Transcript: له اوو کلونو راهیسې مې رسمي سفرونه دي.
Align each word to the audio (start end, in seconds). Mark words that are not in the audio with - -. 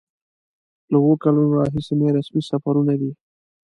له 0.91 0.97
اوو 1.01 1.13
کلونو 1.23 1.51
راهیسې 1.59 1.93
مې 1.99 2.07
رسمي 2.17 2.41
سفرونه 2.49 2.93
دي. 3.01 3.11